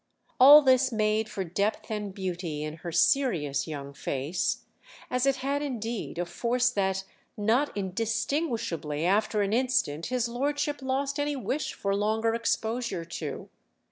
All 0.39 0.63
this 0.63 0.91
made 0.91 1.29
for 1.29 1.43
depth 1.43 1.91
and 1.91 2.11
beauty 2.11 2.63
in 2.63 2.77
her 2.77 2.91
serious 2.91 3.67
young 3.67 3.93
face—as 3.93 5.27
it 5.27 5.35
had 5.35 5.61
indeed 5.61 6.17
a 6.17 6.25
force 6.25 6.71
that, 6.71 7.03
not 7.37 7.71
indistinguishably, 7.77 9.05
after 9.05 9.43
an 9.43 9.53
instant, 9.53 10.07
his 10.07 10.27
lordship 10.27 10.81
lost 10.81 11.19
any 11.19 11.35
wish 11.35 11.75
for 11.75 11.95
longer 11.95 12.33
exposure 12.33 13.05
to. 13.05 13.47